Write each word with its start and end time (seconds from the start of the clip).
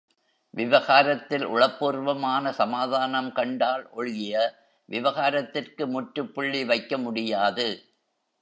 விவகாரத்தில் 0.53 1.45
உளப்பூர்வமான 1.47 2.49
சமாதானம் 2.51 3.31
கண்டால் 3.31 3.89
ஒழிய 3.91 4.33
விவகாரத்திற்கு 4.89 5.87
முற்றுப் 5.87 6.33
புள்ளி 6.33 6.65
வைக்க 6.65 6.97
முடியாது. 6.97 7.67